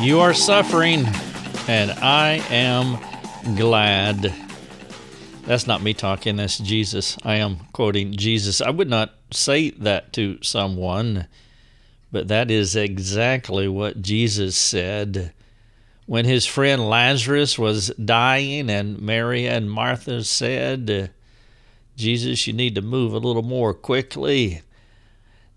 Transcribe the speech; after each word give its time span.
You 0.00 0.20
are 0.20 0.32
suffering, 0.32 1.04
and 1.68 1.90
I 1.90 2.42
am 2.48 2.98
glad. 3.54 4.34
That's 5.44 5.66
not 5.66 5.82
me 5.82 5.92
talking, 5.92 6.36
that's 6.36 6.56
Jesus. 6.56 7.18
I 7.22 7.34
am 7.34 7.58
quoting 7.74 8.16
Jesus. 8.16 8.62
I 8.62 8.70
would 8.70 8.88
not 8.88 9.14
say 9.30 9.70
that 9.72 10.14
to 10.14 10.38
someone, 10.42 11.26
but 12.10 12.28
that 12.28 12.50
is 12.50 12.74
exactly 12.74 13.68
what 13.68 14.00
Jesus 14.00 14.56
said. 14.56 15.34
When 16.06 16.24
his 16.24 16.46
friend 16.46 16.88
Lazarus 16.88 17.58
was 17.58 17.88
dying, 18.02 18.70
and 18.70 19.02
Mary 19.02 19.46
and 19.46 19.70
Martha 19.70 20.24
said, 20.24 21.10
Jesus, 21.96 22.46
you 22.46 22.54
need 22.54 22.74
to 22.76 22.82
move 22.82 23.12
a 23.12 23.18
little 23.18 23.42
more 23.42 23.74
quickly. 23.74 24.62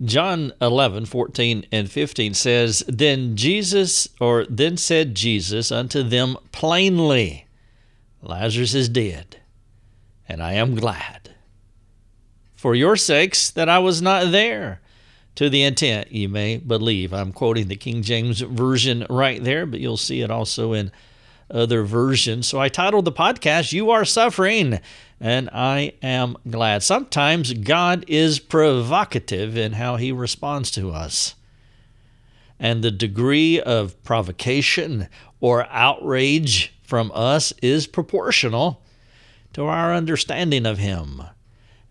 John 0.01 0.51
11, 0.59 1.05
14 1.05 1.65
and 1.71 1.89
15 1.89 2.33
says, 2.33 2.83
Then 2.87 3.35
Jesus, 3.35 4.07
or 4.19 4.45
then 4.49 4.77
said 4.77 5.15
Jesus 5.15 5.71
unto 5.71 6.03
them 6.03 6.37
plainly, 6.51 7.47
Lazarus 8.21 8.73
is 8.73 8.89
dead, 8.89 9.37
and 10.27 10.41
I 10.41 10.53
am 10.53 10.75
glad. 10.75 11.35
For 12.55 12.75
your 12.75 12.95
sakes 12.95 13.49
that 13.51 13.69
I 13.69 13.79
was 13.79 14.01
not 14.01 14.31
there, 14.31 14.81
to 15.35 15.49
the 15.49 15.63
intent 15.63 16.11
ye 16.11 16.27
may 16.27 16.57
believe. 16.57 17.13
I'm 17.13 17.31
quoting 17.31 17.67
the 17.67 17.75
King 17.75 18.03
James 18.03 18.41
Version 18.41 19.05
right 19.09 19.43
there, 19.43 19.65
but 19.65 19.79
you'll 19.79 19.97
see 19.97 20.21
it 20.21 20.29
also 20.29 20.73
in 20.73 20.91
other 21.49 21.83
versions. 21.83 22.47
So 22.47 22.59
I 22.59 22.69
titled 22.69 23.05
the 23.05 23.11
podcast, 23.11 23.73
You 23.73 23.91
Are 23.91 24.05
Suffering, 24.05 24.79
and 25.23 25.49
I 25.53 25.93
am 26.03 26.35
glad. 26.49 26.83
Sometimes 26.83 27.53
God 27.53 28.03
is 28.09 28.39
provocative 28.39 29.55
in 29.55 29.71
how 29.71 29.95
he 29.95 30.11
responds 30.11 30.69
to 30.71 30.91
us. 30.91 31.35
And 32.59 32.83
the 32.83 32.91
degree 32.91 33.61
of 33.61 34.01
provocation 34.03 35.07
or 35.39 35.65
outrage 35.69 36.73
from 36.83 37.09
us 37.15 37.53
is 37.61 37.87
proportional 37.87 38.81
to 39.53 39.63
our 39.63 39.93
understanding 39.93 40.65
of 40.65 40.77
him 40.77 41.23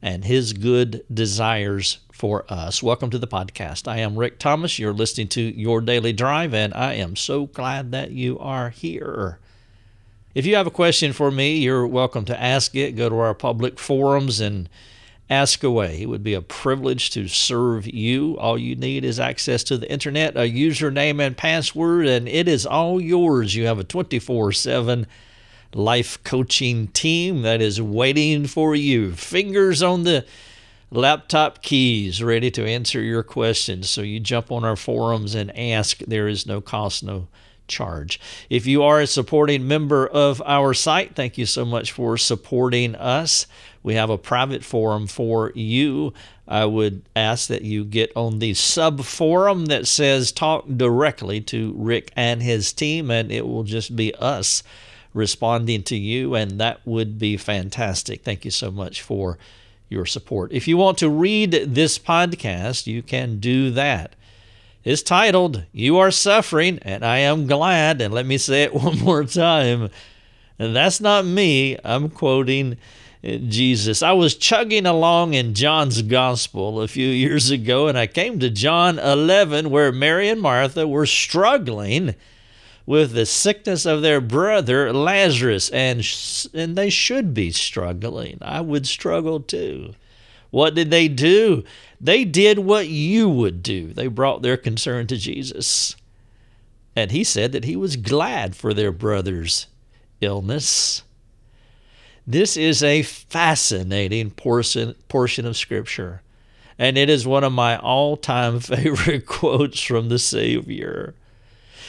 and 0.02 0.26
his 0.26 0.52
good 0.52 1.02
desires 1.12 2.00
for 2.12 2.44
us. 2.52 2.82
Welcome 2.82 3.08
to 3.08 3.18
the 3.18 3.26
podcast. 3.26 3.88
I 3.88 4.00
am 4.00 4.18
Rick 4.18 4.40
Thomas. 4.40 4.78
You're 4.78 4.92
listening 4.92 5.28
to 5.28 5.40
Your 5.40 5.80
Daily 5.80 6.12
Drive, 6.12 6.52
and 6.52 6.74
I 6.74 6.94
am 6.94 7.16
so 7.16 7.46
glad 7.46 7.92
that 7.92 8.10
you 8.10 8.38
are 8.38 8.68
here. 8.68 9.38
If 10.34 10.46
you 10.46 10.56
have 10.56 10.66
a 10.66 10.70
question 10.70 11.12
for 11.12 11.30
me, 11.30 11.58
you're 11.58 11.86
welcome 11.86 12.24
to 12.24 12.42
ask 12.42 12.74
it. 12.74 12.96
Go 12.96 13.10
to 13.10 13.18
our 13.18 13.34
public 13.34 13.78
forums 13.78 14.40
and 14.40 14.66
ask 15.28 15.62
away. 15.62 16.00
It 16.00 16.06
would 16.06 16.22
be 16.22 16.32
a 16.32 16.40
privilege 16.40 17.10
to 17.10 17.28
serve 17.28 17.86
you. 17.86 18.38
All 18.38 18.56
you 18.56 18.74
need 18.74 19.04
is 19.04 19.20
access 19.20 19.62
to 19.64 19.76
the 19.76 19.90
internet, 19.92 20.36
a 20.36 20.50
username 20.50 21.20
and 21.20 21.36
password, 21.36 22.06
and 22.06 22.26
it 22.28 22.48
is 22.48 22.64
all 22.64 22.98
yours. 22.98 23.54
You 23.54 23.66
have 23.66 23.78
a 23.78 23.84
24 23.84 24.52
7 24.52 25.06
life 25.74 26.22
coaching 26.24 26.88
team 26.88 27.42
that 27.42 27.60
is 27.60 27.80
waiting 27.80 28.46
for 28.46 28.74
you. 28.74 29.12
Fingers 29.12 29.82
on 29.82 30.04
the 30.04 30.24
laptop 30.90 31.62
keys, 31.62 32.22
ready 32.22 32.50
to 32.50 32.66
answer 32.66 33.02
your 33.02 33.22
questions. 33.22 33.90
So 33.90 34.00
you 34.00 34.18
jump 34.18 34.50
on 34.50 34.64
our 34.64 34.76
forums 34.76 35.34
and 35.34 35.54
ask. 35.58 35.98
There 35.98 36.28
is 36.28 36.46
no 36.46 36.62
cost, 36.62 37.02
no 37.02 37.28
charge. 37.72 38.20
If 38.48 38.66
you 38.66 38.82
are 38.84 39.00
a 39.00 39.06
supporting 39.06 39.66
member 39.66 40.06
of 40.06 40.40
our 40.44 40.74
site, 40.74 41.16
thank 41.16 41.38
you 41.38 41.46
so 41.46 41.64
much 41.64 41.90
for 41.90 42.16
supporting 42.16 42.94
us. 42.94 43.46
We 43.82 43.94
have 43.94 44.10
a 44.10 44.18
private 44.18 44.62
forum 44.62 45.08
for 45.08 45.50
you. 45.54 46.12
I 46.46 46.66
would 46.66 47.02
ask 47.16 47.48
that 47.48 47.62
you 47.62 47.84
get 47.84 48.12
on 48.14 48.38
the 48.38 48.54
sub 48.54 49.02
forum 49.04 49.66
that 49.66 49.86
says 49.86 50.30
talk 50.30 50.66
directly 50.76 51.40
to 51.42 51.72
Rick 51.76 52.12
and 52.14 52.42
his 52.42 52.72
team, 52.72 53.10
and 53.10 53.32
it 53.32 53.46
will 53.46 53.64
just 53.64 53.96
be 53.96 54.14
us 54.16 54.62
responding 55.14 55.82
to 55.84 55.96
you, 55.96 56.34
and 56.34 56.60
that 56.60 56.80
would 56.84 57.18
be 57.18 57.36
fantastic. 57.36 58.22
Thank 58.22 58.44
you 58.44 58.50
so 58.50 58.70
much 58.70 59.02
for 59.02 59.38
your 59.88 60.06
support. 60.06 60.52
If 60.52 60.66
you 60.66 60.76
want 60.76 60.98
to 60.98 61.10
read 61.10 61.52
this 61.52 61.98
podcast, 61.98 62.86
you 62.86 63.02
can 63.02 63.38
do 63.38 63.70
that 63.72 64.14
is 64.84 65.02
titled, 65.02 65.64
You 65.72 65.98
Are 65.98 66.10
Suffering, 66.10 66.78
and 66.82 67.04
I 67.04 67.18
Am 67.18 67.46
Glad. 67.46 68.00
And 68.00 68.12
let 68.12 68.26
me 68.26 68.38
say 68.38 68.64
it 68.64 68.74
one 68.82 68.98
more 68.98 69.24
time. 69.24 69.90
And 70.58 70.76
that's 70.76 71.00
not 71.00 71.24
me, 71.24 71.76
I'm 71.84 72.08
quoting 72.08 72.76
eh, 73.24 73.38
Jesus. 73.48 74.02
I 74.02 74.12
was 74.12 74.34
chugging 74.34 74.86
along 74.86 75.34
in 75.34 75.54
John's 75.54 76.02
Gospel 76.02 76.80
a 76.80 76.88
few 76.88 77.08
years 77.08 77.50
ago, 77.50 77.88
and 77.88 77.98
I 77.98 78.06
came 78.06 78.38
to 78.40 78.50
John 78.50 78.98
11, 78.98 79.70
where 79.70 79.92
Mary 79.92 80.28
and 80.28 80.40
Martha 80.40 80.86
were 80.86 81.06
struggling 81.06 82.14
with 82.84 83.12
the 83.12 83.26
sickness 83.26 83.86
of 83.86 84.02
their 84.02 84.20
brother 84.20 84.92
Lazarus, 84.92 85.70
and, 85.70 86.06
and 86.52 86.76
they 86.76 86.90
should 86.90 87.32
be 87.32 87.50
struggling. 87.52 88.38
I 88.42 88.60
would 88.60 88.86
struggle 88.86 89.40
too. 89.40 89.94
What 90.52 90.74
did 90.74 90.90
they 90.90 91.08
do? 91.08 91.64
They 91.98 92.24
did 92.24 92.58
what 92.58 92.86
you 92.86 93.28
would 93.28 93.62
do. 93.62 93.94
They 93.94 94.06
brought 94.06 94.42
their 94.42 94.58
concern 94.58 95.06
to 95.06 95.16
Jesus. 95.16 95.96
And 96.94 97.10
he 97.10 97.24
said 97.24 97.52
that 97.52 97.64
he 97.64 97.74
was 97.74 97.96
glad 97.96 98.54
for 98.54 98.74
their 98.74 98.92
brother's 98.92 99.66
illness. 100.20 101.04
This 102.26 102.58
is 102.58 102.82
a 102.82 103.02
fascinating 103.02 104.30
portion, 104.30 104.94
portion 105.08 105.46
of 105.46 105.56
Scripture, 105.56 106.20
and 106.78 106.98
it 106.98 107.08
is 107.08 107.26
one 107.26 107.44
of 107.44 107.52
my 107.52 107.78
all 107.78 108.18
time 108.18 108.60
favorite 108.60 109.24
quotes 109.24 109.80
from 109.80 110.10
the 110.10 110.18
Savior. 110.18 111.14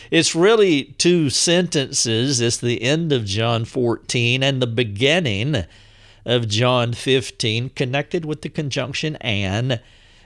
It's 0.10 0.34
really 0.34 0.86
two 0.98 1.30
sentences. 1.30 2.40
It's 2.40 2.58
the 2.58 2.82
end 2.82 3.12
of 3.12 3.26
John 3.26 3.66
14 3.66 4.42
and 4.42 4.62
the 4.62 4.68
beginning 4.68 5.66
of 6.26 6.48
John 6.48 6.94
15 6.94 7.70
connected 7.70 8.26
with 8.26 8.42
the 8.42 8.50
conjunction 8.50 9.16
and. 9.18 9.82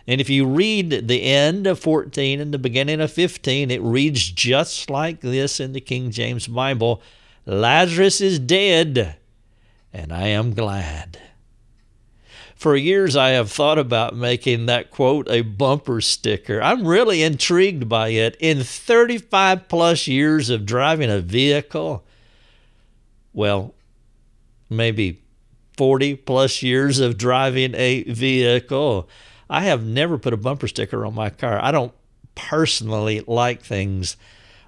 And 0.10 0.22
if 0.22 0.30
you 0.30 0.46
read 0.46 1.10
the 1.10 1.24
end 1.24 1.68
of 1.68 1.80
14 1.80 2.40
and 2.40 2.54
the 2.54 2.58
beginning 2.58 3.02
of 3.02 3.12
15, 3.12 3.70
it 3.70 3.82
reads 3.82 4.32
just 4.32 4.90
like 4.90 5.20
this 5.20 5.60
in 5.60 5.74
the 5.74 5.82
King 5.82 6.12
James 6.12 6.48
Bible 6.48 7.02
Lazarus 7.46 8.20
is 8.20 8.40
dead, 8.40 9.16
and 9.94 10.12
I 10.12 10.28
am 10.28 10.54
glad. 10.54 11.18
For 12.58 12.76
years, 12.76 13.16
I 13.16 13.30
have 13.30 13.52
thought 13.52 13.78
about 13.78 14.18
making 14.18 14.66
that 14.66 14.92
quote 14.92 15.30
a 15.30 15.42
bumper 15.42 16.02
sticker. 16.02 16.62
I'm 16.62 16.86
really 16.86 17.24
intrigued 17.24 17.88
by 17.88 18.10
it. 18.10 18.36
In 18.40 18.64
35 18.64 19.70
plus 19.70 20.08
years 20.08 20.50
of 20.50 20.66
driving 20.66 21.10
a 21.10 21.22
vehicle, 21.22 22.04
well, 23.32 23.76
maybe 24.70 25.22
40 25.78 26.16
plus 26.16 26.62
years 26.62 27.00
of 27.00 27.18
driving 27.18 27.74
a 27.76 28.04
vehicle. 28.04 29.08
I 29.50 29.62
have 29.62 29.86
never 29.86 30.18
put 30.18 30.34
a 30.34 30.38
bumper 30.38 30.68
sticker 30.68 31.06
on 31.06 31.16
my 31.16 31.30
car. 31.30 31.64
I 31.64 31.72
don't 31.72 31.94
personally 32.36 33.24
like 33.28 33.64
things 33.64 34.18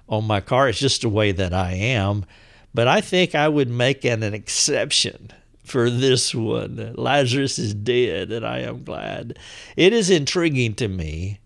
on 0.08 0.24
my 0.24 0.40
car. 0.40 0.68
It's 0.68 0.78
just 0.78 1.02
the 1.02 1.08
way 1.08 1.32
that 1.32 1.52
I 1.52 1.72
am. 1.72 2.24
But 2.72 2.88
I 2.88 3.00
think 3.00 3.34
I 3.34 3.48
would 3.48 3.68
make 3.68 4.04
an, 4.04 4.22
an 4.22 4.34
exception 4.34 5.32
for 5.64 5.90
this 5.90 6.34
one. 6.34 6.94
Lazarus 6.96 7.58
is 7.58 7.74
dead, 7.74 8.30
and 8.32 8.46
I 8.46 8.60
am 8.60 8.84
glad. 8.84 9.38
It 9.76 9.92
is 9.92 10.10
intriguing 10.10 10.74
to 10.74 10.88
me 10.88 11.40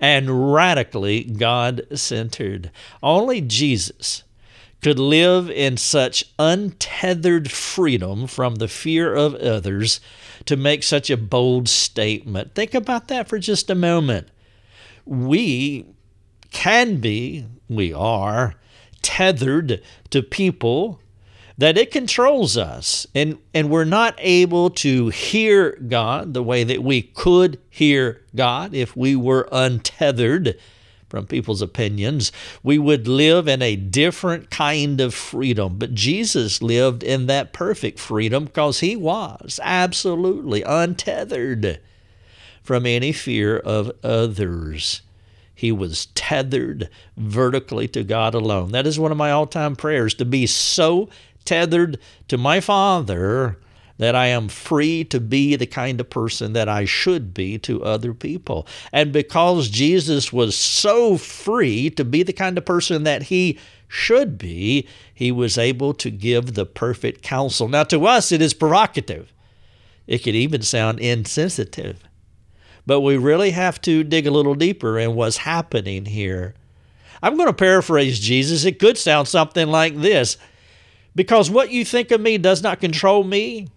and 0.00 0.54
radically 0.54 1.24
God 1.24 1.86
centered. 1.94 2.70
Only 3.02 3.40
Jesus 3.40 4.22
could 4.82 4.98
live 4.98 5.50
in 5.50 5.76
such 5.76 6.24
untethered 6.38 7.50
freedom 7.50 8.26
from 8.26 8.56
the 8.56 8.68
fear 8.68 9.14
of 9.14 9.34
others 9.34 10.00
to 10.44 10.56
make 10.56 10.82
such 10.82 11.10
a 11.10 11.16
bold 11.16 11.68
statement. 11.68 12.54
Think 12.54 12.74
about 12.74 13.08
that 13.08 13.28
for 13.28 13.38
just 13.38 13.70
a 13.70 13.74
moment. 13.74 14.28
We 15.04 15.86
can 16.50 16.96
be, 17.00 17.46
we 17.68 17.92
are, 17.92 18.54
tethered 19.02 19.82
to 20.10 20.22
people 20.22 21.00
that 21.56 21.76
it 21.76 21.90
controls 21.90 22.56
us 22.56 23.06
and 23.14 23.38
and 23.52 23.68
we're 23.68 23.84
not 23.84 24.14
able 24.18 24.70
to 24.70 25.08
hear 25.08 25.76
God 25.88 26.34
the 26.34 26.42
way 26.42 26.62
that 26.64 26.82
we 26.82 27.02
could 27.02 27.58
hear 27.68 28.22
God 28.34 28.74
if 28.74 28.96
we 28.96 29.16
were 29.16 29.48
untethered 29.50 30.58
from 31.08 31.26
people's 31.26 31.62
opinions. 31.62 32.32
We 32.62 32.78
would 32.78 33.08
live 33.08 33.48
in 33.48 33.62
a 33.62 33.76
different 33.76 34.50
kind 34.50 35.00
of 35.00 35.14
freedom. 35.14 35.78
But 35.78 35.94
Jesus 35.94 36.62
lived 36.62 37.02
in 37.02 37.26
that 37.26 37.52
perfect 37.52 37.98
freedom 37.98 38.44
because 38.44 38.80
he 38.80 38.96
was 38.96 39.58
absolutely 39.62 40.62
untethered 40.62 41.80
from 42.62 42.86
any 42.86 43.12
fear 43.12 43.58
of 43.58 43.90
others. 44.04 45.02
He 45.54 45.72
was 45.72 46.06
tethered 46.14 46.88
vertically 47.16 47.88
to 47.88 48.04
God 48.04 48.34
alone. 48.34 48.70
That 48.72 48.86
is 48.86 48.98
one 48.98 49.10
of 49.10 49.18
my 49.18 49.30
all 49.30 49.46
time 49.46 49.74
prayers 49.74 50.14
to 50.14 50.24
be 50.24 50.46
so 50.46 51.08
tethered 51.44 51.98
to 52.28 52.38
my 52.38 52.60
Father 52.60 53.58
that 53.98 54.14
I 54.14 54.26
am 54.26 54.48
free 54.48 55.04
to 55.04 55.20
be 55.20 55.56
the 55.56 55.66
kind 55.66 56.00
of 56.00 56.08
person 56.08 56.52
that 56.54 56.68
I 56.68 56.84
should 56.84 57.34
be 57.34 57.58
to 57.58 57.84
other 57.84 58.14
people. 58.14 58.66
And 58.92 59.12
because 59.12 59.68
Jesus 59.68 60.32
was 60.32 60.56
so 60.56 61.18
free 61.18 61.90
to 61.90 62.04
be 62.04 62.22
the 62.22 62.32
kind 62.32 62.56
of 62.56 62.64
person 62.64 63.02
that 63.02 63.24
he 63.24 63.58
should 63.88 64.38
be, 64.38 64.86
he 65.12 65.32
was 65.32 65.58
able 65.58 65.94
to 65.94 66.10
give 66.10 66.54
the 66.54 66.66
perfect 66.66 67.22
counsel. 67.22 67.68
Now, 67.68 67.84
to 67.84 68.06
us, 68.06 68.30
it 68.30 68.40
is 68.40 68.54
provocative. 68.54 69.32
It 70.06 70.18
could 70.18 70.34
even 70.34 70.62
sound 70.62 71.00
insensitive. 71.00 72.02
But 72.86 73.00
we 73.00 73.16
really 73.16 73.50
have 73.50 73.80
to 73.82 74.04
dig 74.04 74.26
a 74.26 74.30
little 74.30 74.54
deeper 74.54 74.98
in 74.98 75.14
what's 75.14 75.38
happening 75.38 76.06
here. 76.06 76.54
I'm 77.22 77.36
going 77.36 77.48
to 77.48 77.52
paraphrase 77.52 78.20
Jesus. 78.20 78.64
It 78.64 78.78
could 78.78 78.96
sound 78.96 79.28
something 79.28 79.68
like 79.68 79.96
this 79.96 80.38
Because 81.14 81.50
what 81.50 81.70
you 81.70 81.84
think 81.84 82.10
of 82.10 82.20
me 82.20 82.38
does 82.38 82.62
not 82.62 82.80
control 82.80 83.24
me, 83.24 83.68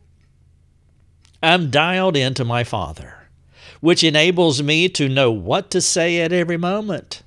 I'm 1.43 1.71
dialed 1.71 2.15
into 2.15 2.45
my 2.45 2.63
Father, 2.63 3.27
which 3.79 4.03
enables 4.03 4.61
me 4.61 4.87
to 4.89 5.09
know 5.09 5.31
what 5.31 5.71
to 5.71 5.81
say 5.81 6.19
at 6.21 6.31
every 6.31 6.57
moment. 6.57 7.23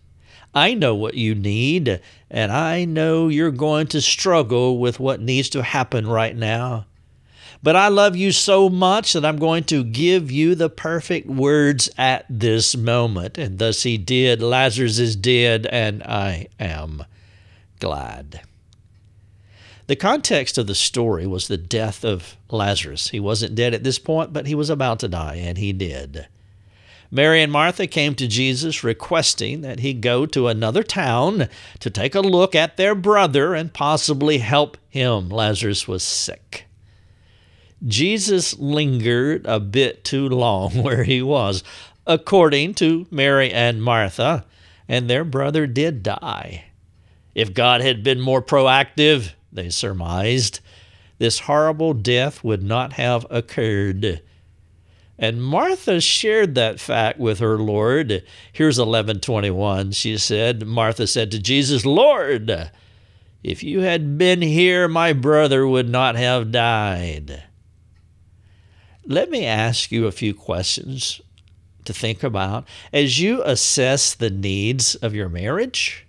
I 0.55 0.75
know 0.75 0.95
what 0.95 1.15
you 1.15 1.35
need, 1.35 2.01
and 2.31 2.53
I 2.53 2.85
know 2.85 3.27
you're 3.27 3.51
going 3.51 3.89
to 3.89 4.01
struggle 4.01 4.79
with 4.79 5.01
what 5.01 5.21
needs 5.21 5.49
to 5.51 5.65
happen 5.65 6.07
right 6.07 6.37
now. 6.37 6.87
But 7.61 7.75
I 7.75 7.89
love 7.89 8.15
you 8.15 8.31
so 8.31 8.69
much 8.69 9.15
that 9.15 9.25
I'm 9.25 9.39
going 9.39 9.65
to 9.65 9.83
give 9.83 10.31
you 10.31 10.55
the 10.55 10.69
perfect 10.69 11.27
words 11.27 11.91
at 11.97 12.27
this 12.29 12.77
moment. 12.77 13.39
And 13.39 13.59
thus 13.59 13.83
he 13.83 13.97
did. 13.97 14.43
Lazarus 14.43 14.99
is 14.99 15.17
dead, 15.17 15.67
and 15.67 16.03
I 16.03 16.49
am 16.61 17.05
glad. 17.81 18.43
The 19.87 19.97
context 19.97 20.57
of 20.57 20.67
the 20.67 20.75
story 20.75 21.27
was 21.27 21.49
the 21.49 21.59
death 21.59 22.05
of 22.05 22.37
Lazarus. 22.51 23.09
He 23.09 23.21
wasn't 23.21 23.55
dead 23.55 23.75
at 23.75 23.85
this 23.85 23.99
point, 23.99 24.33
but 24.33 24.47
he 24.47 24.55
was 24.55 24.71
about 24.71 24.99
to 25.01 25.09
die, 25.09 25.37
and 25.37 25.59
he 25.59 25.73
did. 25.73 26.27
Mary 27.11 27.43
and 27.43 27.53
Martha 27.53 27.87
came 27.87 28.15
to 28.15 28.27
Jesus 28.27 28.83
requesting 28.83 29.61
that 29.61 29.81
he 29.81 29.93
go 29.93 30.27
to 30.27 30.49
another 30.49 30.83
town 30.83 31.49
to 31.81 31.91
take 31.91 32.15
a 32.15 32.21
look 32.21 32.55
at 32.55 32.77
their 32.77 32.95
brother 32.95 33.55
and 33.55 33.73
possibly 33.73 34.39
help 34.39 34.79
him. 34.89 35.29
Lazarus 35.29 35.87
was 35.87 36.03
sick. 36.03 36.65
Jesus 37.87 38.59
lingered 38.59 39.45
a 39.47 39.61
bit 39.61 40.03
too 40.03 40.29
long 40.29 40.71
where 40.83 41.05
he 41.05 41.21
was, 41.23 41.63
according 42.07 42.75
to 42.75 43.07
Mary 43.11 43.53
and 43.53 43.83
Martha, 43.83 44.47
and 44.89 45.09
their 45.09 45.25
brother 45.25 45.67
did 45.67 46.03
die. 46.03 46.65
If 47.35 47.53
God 47.53 47.81
had 47.81 48.03
been 48.03 48.21
more 48.21 48.43
proactive, 48.43 49.33
they 49.55 49.71
surmised, 49.71 50.61
this 51.19 51.41
horrible 51.41 51.95
death 51.95 52.43
would 52.43 52.63
not 52.63 52.95
have 52.95 53.27
occurred. 53.31 54.21
And 55.19 55.43
Martha 55.43 56.01
shared 56.01 56.55
that 56.57 56.81
fact 56.81 57.21
with 57.21 57.39
her 57.39 57.57
Lord. 57.57 58.25
Here's 58.53 58.79
1121. 58.79 59.93
She 59.93 60.19
said, 60.19 60.67
Martha 60.67 61.07
said 61.07 61.31
to 61.31 61.39
Jesus, 61.39 61.87
Lord, 61.87 62.71
if 63.45 63.63
you 63.63 63.81
had 63.81 64.19
been 64.19 64.43
here, 64.43 64.89
my 64.89 65.13
brother 65.13 65.67
would 65.67 65.89
not 65.89 66.17
have 66.17 66.51
died. 66.51 67.45
Let 69.07 69.31
me 69.31 69.45
ask 69.45 69.93
you 69.93 70.07
a 70.07 70.13
few 70.13 70.35
questions 70.35 71.21
to 71.85 71.93
think 71.93 72.23
about 72.23 72.67
as 72.93 73.21
you 73.21 73.43
assess 73.45 74.15
the 74.15 74.31
needs 74.31 74.95
of 74.97 75.15
your 75.15 75.29
marriage, 75.29 76.07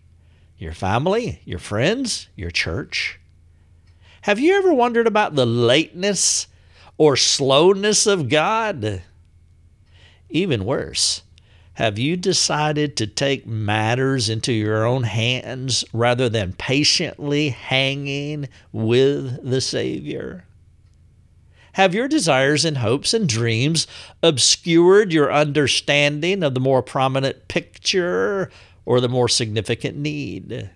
your 0.57 0.71
family, 0.71 1.41
your 1.45 1.59
friends, 1.59 2.30
your 2.36 2.51
church. 2.51 3.19
Have 4.25 4.39
you 4.39 4.56
ever 4.56 4.74
wondered 4.74 5.06
about 5.06 5.36
the 5.36 5.45
lateness 5.45 6.48
or 6.98 7.16
slowness 7.16 8.07
of 8.07 8.27
God? 8.27 9.04
Even 10.31 10.66
worse, 10.66 11.22
have 11.74 12.00
you 12.00 12.18
decided 12.18 12.98
to 12.98 13.06
take 13.06 13.45
matters 13.45 14.27
into 14.27 14.51
your 14.51 14.83
own 14.83 15.04
hands 15.04 15.86
rather 15.94 16.27
than 16.27 16.54
patiently 16.54 17.50
hanging 17.50 18.50
with 18.72 19.48
the 19.48 19.62
Savior? 19.62 20.45
Have 21.74 21.94
your 21.94 22.07
desires 22.07 22.66
and 22.66 22.77
hopes 22.77 23.13
and 23.13 23.30
dreams 23.30 23.86
obscured 24.24 25.13
your 25.13 25.31
understanding 25.31 26.42
of 26.42 26.56
the 26.56 26.60
more 26.60 26.81
prominent 26.81 27.48
picture 27.48 28.50
or 28.86 29.00
the 29.00 29.07
more 29.07 29.30
significant 29.30 29.98
need? 29.98 30.72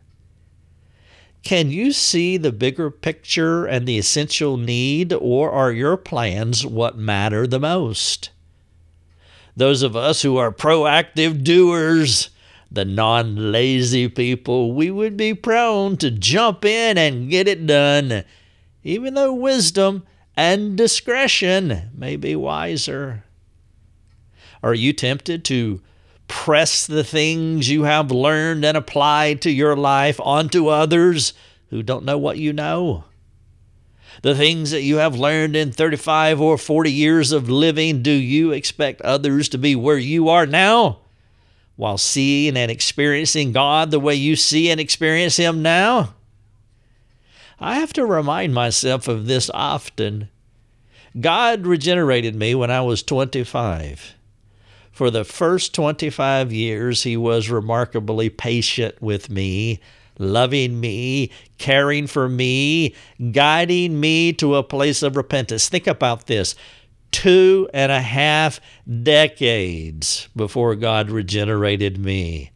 Can 1.44 1.72
you 1.72 1.92
see 1.94 2.38
the 2.38 2.52
bigger 2.52 2.92
picture 2.92 3.66
and 3.66 3.88
the 3.88 3.98
essential 3.98 4.58
need, 4.58 5.14
or 5.14 5.52
are 5.52 5.72
your 5.72 5.98
plans 5.98 6.66
what 6.66 6.98
matter 6.98 7.48
the 7.48 7.60
most? 7.60 8.30
Those 9.56 9.82
of 9.82 9.96
us 9.96 10.22
who 10.22 10.38
are 10.38 10.52
proactive 10.52 11.44
doers, 11.44 12.30
the 12.72 12.86
non 12.86 13.52
lazy 13.52 14.08
people, 14.08 14.74
we 14.74 14.92
would 14.92 15.18
be 15.18 15.34
prone 15.34 15.98
to 15.98 16.12
jump 16.12 16.64
in 16.66 16.98
and 16.98 17.30
get 17.30 17.48
it 17.48 17.66
done, 17.66 18.24
even 18.84 19.16
though 19.16 19.34
wisdom 19.34 20.04
and 20.38 20.78
discretion 20.78 21.90
may 21.94 22.16
be 22.16 22.36
wiser. 22.36 23.24
Are 24.62 24.74
you 24.74 24.94
tempted 24.94 25.44
to 25.46 25.82
press 26.30 26.88
the 26.88 27.04
things 27.04 27.70
you 27.70 27.84
have 27.84 28.12
learned 28.12 28.64
and 28.64 28.78
applied 28.78 29.42
to 29.42 29.52
your 29.52 29.76
life 29.76 30.20
onto 30.22 30.70
others 30.70 31.34
who 31.70 31.84
don't 31.84 32.06
know 32.06 32.18
what 32.18 32.38
you 32.38 32.54
know. 32.54 33.04
The 34.22 34.36
things 34.36 34.72
that 34.72 34.84
you 34.84 34.98
have 34.98 35.16
learned 35.16 35.56
in 35.56 35.72
35 35.72 36.40
or 36.40 36.58
40 36.58 36.92
years 36.92 37.32
of 37.32 37.50
living, 37.50 38.02
do 38.02 38.12
you 38.12 38.52
expect 38.52 39.02
others 39.02 39.50
to 39.50 39.58
be 39.58 39.76
where 39.76 39.98
you 39.98 40.30
are 40.30 40.46
now? 40.46 41.00
While 41.76 41.98
seeing 41.98 42.56
and 42.58 42.70
experiencing 42.70 43.52
God 43.52 43.92
the 43.92 44.00
way 44.00 44.16
you 44.16 44.36
see 44.36 44.70
and 44.70 44.80
experience 44.80 45.38
Him 45.38 45.62
now? 45.62 46.14
I 47.60 47.76
have 47.76 47.94
to 47.94 48.06
remind 48.06 48.54
myself 48.54 49.08
of 49.08 49.26
this 49.26 49.50
often. 49.54 50.30
God 51.20 51.66
regenerated 51.66 52.36
me 52.36 52.54
when 52.56 52.70
I 52.70 52.82
was 52.82 53.02
25. 53.04 54.16
For 55.00 55.10
the 55.10 55.24
first 55.24 55.74
25 55.76 56.52
years, 56.52 57.04
he 57.04 57.16
was 57.16 57.50
remarkably 57.50 58.30
patient 58.30 59.02
with 59.02 59.30
me, 59.30 59.80
loving 60.18 60.78
me, 60.82 61.32
caring 61.58 62.06
for 62.06 62.28
me, 62.28 62.94
guiding 63.32 63.98
me 63.98 64.34
to 64.34 64.56
a 64.56 64.62
place 64.62 65.02
of 65.02 65.16
repentance. 65.16 65.70
Think 65.70 65.88
about 65.88 66.28
this 66.28 66.54
two 67.12 67.70
and 67.74 67.94
a 67.94 68.02
half 68.02 68.60
decades 69.02 70.28
before 70.36 70.76
God 70.76 71.10
regenerated 71.10 71.98
me. 71.98 72.52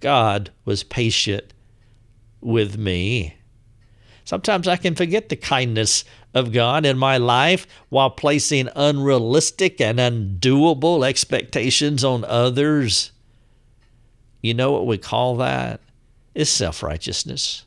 God 0.00 0.50
was 0.64 0.82
patient 0.82 1.52
with 2.40 2.78
me. 2.78 3.36
Sometimes 4.24 4.66
I 4.66 4.74
can 4.74 4.96
forget 4.96 5.28
the 5.28 5.36
kindness 5.36 6.04
of 6.34 6.52
God 6.52 6.86
in 6.86 6.96
my 6.96 7.16
life 7.16 7.66
while 7.88 8.10
placing 8.10 8.68
unrealistic 8.76 9.80
and 9.80 9.98
undoable 9.98 11.06
expectations 11.06 12.04
on 12.04 12.24
others. 12.24 13.12
You 14.42 14.54
know 14.54 14.72
what 14.72 14.86
we 14.86 14.98
call 14.98 15.36
that? 15.36 15.80
It's 16.34 16.50
self 16.50 16.82
righteousness. 16.82 17.64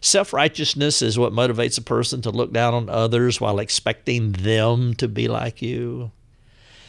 Self 0.00 0.32
righteousness 0.32 1.02
is 1.02 1.18
what 1.18 1.32
motivates 1.32 1.78
a 1.78 1.82
person 1.82 2.22
to 2.22 2.30
look 2.30 2.52
down 2.52 2.74
on 2.74 2.88
others 2.88 3.40
while 3.40 3.58
expecting 3.58 4.32
them 4.32 4.94
to 4.94 5.08
be 5.08 5.28
like 5.28 5.62
you. 5.62 6.10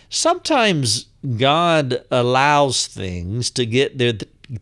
Sometimes 0.10 1.08
God 1.38 2.04
allows 2.12 2.88
things 2.88 3.50
to 3.52 3.66
get 3.66 3.98
their, 3.98 4.14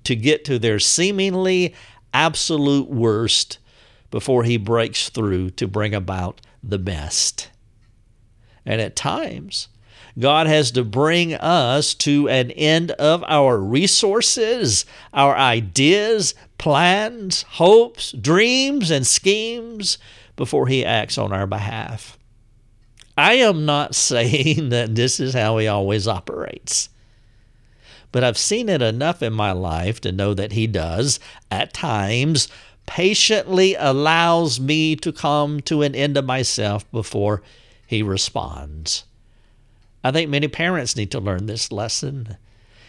to 0.04 0.16
get 0.16 0.46
to 0.46 0.58
their 0.58 0.80
seemingly 0.80 1.76
absolute 2.14 2.90
worst 2.90 3.58
before 4.12 4.44
he 4.44 4.58
breaks 4.58 5.10
through 5.10 5.50
to 5.52 5.68
bring 5.68 5.96
about 5.96 6.42
the 6.64 6.78
best. 6.78 7.50
And 8.66 8.80
at 8.80 8.96
times, 8.96 9.70
God 10.20 10.48
has 10.48 10.72
to 10.72 10.84
bring 10.84 11.34
us 11.34 11.94
to 11.96 12.28
an 12.28 12.52
end 12.52 12.92
of 12.92 13.24
our 13.28 13.60
resources, 13.60 14.86
our 15.14 15.36
ideas, 15.36 16.36
plans, 16.58 17.44
hopes, 17.44 18.12
dreams, 18.12 18.92
and 18.92 19.08
schemes 19.08 19.98
before 20.36 20.68
He 20.68 20.86
acts 20.86 21.18
on 21.18 21.32
our 21.32 21.48
behalf. 21.48 22.18
I 23.18 23.36
am 23.36 23.66
not 23.66 23.96
saying 23.96 24.70
that 24.70 24.96
this 24.96 25.20
is 25.20 25.34
how 25.34 25.58
He 25.58 25.68
always 25.68 26.08
operates, 26.08 26.90
but 28.12 28.24
I've 28.24 28.38
seen 28.38 28.68
it 28.68 28.82
enough 28.82 29.24
in 29.24 29.32
my 29.32 29.54
life 29.54 30.02
to 30.02 30.12
know 30.12 30.34
that 30.34 30.52
He 30.52 30.68
does, 30.68 31.20
at 31.50 31.74
times, 31.74 32.50
patiently 32.86 33.76
allows 33.76 34.60
me 34.60 34.96
to 34.98 35.12
come 35.12 35.62
to 35.62 35.82
an 35.82 35.96
end 35.96 36.18
of 36.18 36.26
myself 36.26 36.90
before 36.92 37.42
he 37.88 38.04
responds. 38.04 39.06
I 40.04 40.12
think 40.12 40.30
many 40.30 40.48
parents 40.48 40.96
need 40.96 41.12
to 41.12 41.20
learn 41.20 41.46
this 41.46 41.72
lesson. 41.72 42.38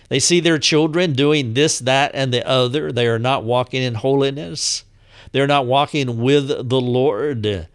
They 0.09 0.19
see 0.19 0.41
their 0.41 0.59
children 0.59 1.13
doing 1.13 1.55
this, 1.55 1.79
that, 1.81 2.11
and 2.15 2.33
the 2.33 2.47
other. 2.47 2.93
They 2.93 3.07
are 3.07 3.19
not 3.19 3.45
walking 3.45 3.83
in 3.83 3.95
holiness. 3.95 4.85
They're 5.33 5.47
not 5.47 5.67
walking 5.67 6.21
with 6.21 6.69
the 6.69 6.81
Lord. 6.81 7.69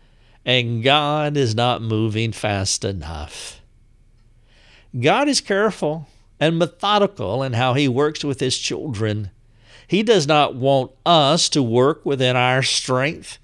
and 0.45 0.83
God 0.83 1.35
is 1.35 1.55
not 1.55 1.81
moving 1.81 2.31
fast 2.31 2.85
enough. 2.85 3.59
God 4.99 5.27
is 5.27 5.41
careful 5.41 6.07
and 6.39 6.57
methodical 6.57 7.43
in 7.43 7.53
how 7.53 7.73
He 7.73 7.87
works 7.87 8.23
with 8.23 8.39
His 8.39 8.57
children. 8.57 9.31
He 9.87 10.03
does 10.03 10.27
not 10.27 10.53
want 10.53 10.91
us 11.05 11.47
to 11.49 11.63
work 11.63 12.05
within 12.05 12.35
our 12.35 12.61
strength 12.61 13.37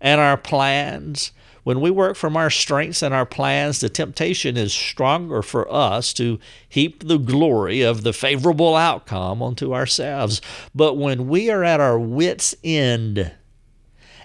and 0.00 0.20
our 0.20 0.38
plans. 0.38 1.32
When 1.64 1.80
we 1.80 1.90
work 1.90 2.16
from 2.16 2.36
our 2.36 2.50
strengths 2.50 3.02
and 3.02 3.14
our 3.14 3.26
plans, 3.26 3.80
the 3.80 3.88
temptation 3.88 4.56
is 4.56 4.72
stronger 4.72 5.42
for 5.42 5.70
us 5.72 6.12
to 6.14 6.40
heap 6.68 7.06
the 7.06 7.18
glory 7.18 7.82
of 7.82 8.02
the 8.02 8.12
favorable 8.12 8.74
outcome 8.74 9.42
onto 9.42 9.72
ourselves. 9.74 10.40
But 10.74 10.94
when 10.94 11.28
we 11.28 11.50
are 11.50 11.62
at 11.62 11.78
our 11.78 11.98
wits' 11.98 12.56
end 12.64 13.32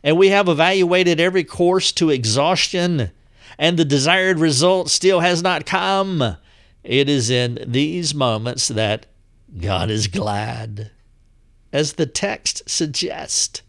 and 0.02 0.18
we 0.18 0.30
have 0.30 0.48
evaluated 0.48 1.20
every 1.20 1.44
course 1.44 1.92
to 1.94 2.10
exhaustion 2.10 3.12
and 3.60 3.78
the 3.78 3.86
desired 3.86 4.40
result 4.40 4.90
still 4.90 5.20
has 5.20 5.44
not 5.44 5.66
come, 5.66 6.38
it 6.84 7.10
is 7.10 7.30
in 7.30 7.60
these 7.68 8.16
moments 8.16 8.70
that 8.70 9.06
God 9.60 9.92
is 9.92 10.08
glad 10.08 10.92
as 11.72 11.94
the 11.94 12.06
text 12.06 12.70
suggests. 12.70 13.62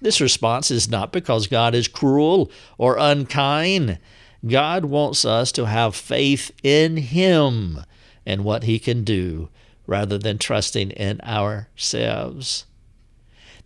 This 0.00 0.20
response 0.20 0.70
is 0.70 0.88
not 0.88 1.12
because 1.12 1.46
God 1.46 1.74
is 1.74 1.88
cruel 1.88 2.50
or 2.76 2.96
unkind. 2.98 3.98
God 4.46 4.84
wants 4.84 5.24
us 5.24 5.50
to 5.52 5.66
have 5.66 5.96
faith 5.96 6.52
in 6.62 6.96
Him 6.98 7.80
and 8.24 8.44
what 8.44 8.64
He 8.64 8.78
can 8.78 9.02
do 9.02 9.48
rather 9.86 10.18
than 10.18 10.38
trusting 10.38 10.90
in 10.92 11.20
ourselves. 11.22 12.66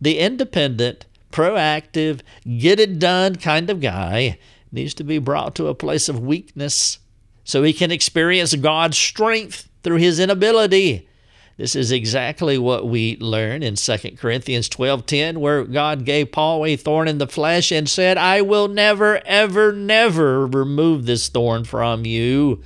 The 0.00 0.18
independent, 0.18 1.04
proactive, 1.30 2.20
get 2.58 2.80
it 2.80 2.98
done 2.98 3.36
kind 3.36 3.68
of 3.68 3.80
guy 3.80 4.38
needs 4.70 4.94
to 4.94 5.04
be 5.04 5.18
brought 5.18 5.54
to 5.56 5.68
a 5.68 5.74
place 5.74 6.08
of 6.08 6.20
weakness 6.20 6.98
so 7.44 7.62
he 7.62 7.72
can 7.72 7.90
experience 7.90 8.54
God's 8.54 8.96
strength 8.96 9.68
through 9.82 9.96
his 9.96 10.18
inability. 10.18 11.08
This 11.62 11.76
is 11.76 11.92
exactly 11.92 12.58
what 12.58 12.88
we 12.88 13.16
learn 13.20 13.62
in 13.62 13.76
2 13.76 14.18
Corinthians 14.18 14.68
12:10 14.68 15.38
where 15.38 15.62
God 15.62 16.04
gave 16.04 16.32
Paul 16.32 16.66
a 16.66 16.74
thorn 16.74 17.06
in 17.06 17.18
the 17.18 17.28
flesh 17.28 17.70
and 17.70 17.88
said, 17.88 18.18
"I 18.18 18.40
will 18.40 18.66
never 18.66 19.24
ever 19.24 19.72
never 19.72 20.44
remove 20.44 21.06
this 21.06 21.28
thorn 21.28 21.62
from 21.62 22.04
you. 22.04 22.64